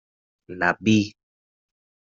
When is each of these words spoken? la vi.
la 0.61 0.71
vi. 0.87 0.97